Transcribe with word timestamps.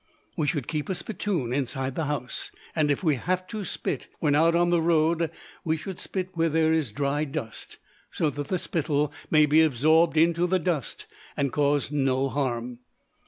We 0.35 0.47
should 0.47 0.67
keep 0.67 0.89
a 0.89 0.95
spittoon 0.95 1.53
inside 1.53 1.93
the 1.93 2.05
house, 2.05 2.51
and 2.75 2.89
if 2.89 3.03
we 3.03 3.17
have 3.17 3.45
to 3.49 3.63
spit 3.63 4.07
when 4.17 4.33
out 4.33 4.55
on 4.55 4.71
the 4.71 4.81
road 4.81 5.29
we 5.63 5.77
should 5.77 5.99
spit 5.99 6.29
where 6.33 6.49
there 6.49 6.73
is 6.73 6.91
dry 6.91 7.23
dust, 7.23 7.77
so 8.09 8.31
that 8.31 8.47
the 8.47 8.57
spittle 8.57 9.13
may 9.29 9.45
be 9.45 9.61
absorbed 9.61 10.17
into 10.17 10.47
the 10.47 10.57
dust 10.57 11.05
and 11.37 11.53
cause 11.53 11.91
no 11.91 12.29
harm. 12.29 12.79